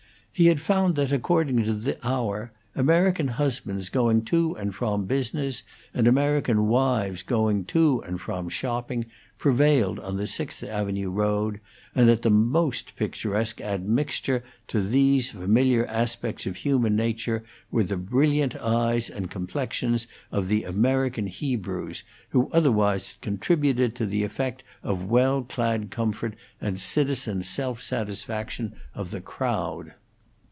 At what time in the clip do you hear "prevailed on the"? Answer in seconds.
9.37-10.25